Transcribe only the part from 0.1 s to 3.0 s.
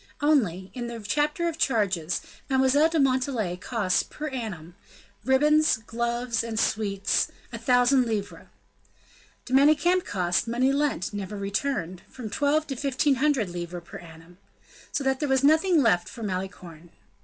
Only, in the chapter of charges, Mademoiselle de